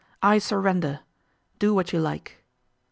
[0.23, 1.01] I surrender.
[1.59, 2.43] Do what you like.